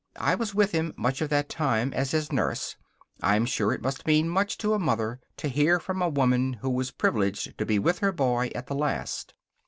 I 0.19 0.33
was 0.33 0.55
with 0.55 0.71
him 0.71 0.95
much 0.97 1.21
of 1.21 1.29
that 1.29 1.47
time 1.47 1.93
as 1.93 2.09
his 2.09 2.31
nurse. 2.31 2.75
I'm 3.21 3.45
sure 3.45 3.71
it 3.71 3.83
must 3.83 4.07
mean 4.07 4.27
much 4.27 4.57
to 4.57 4.73
a 4.73 4.79
mother 4.79 5.19
to 5.37 5.47
hear 5.47 5.79
from 5.79 6.01
a 6.01 6.09
woman 6.09 6.53
who 6.53 6.71
was 6.71 6.89
privileged 6.89 7.55
to 7.59 7.67
be 7.67 7.77
with 7.77 7.99
her 7.99 8.11
boy 8.11 8.49
at 8.55 8.65
the 8.65 8.73
last. 8.73 9.35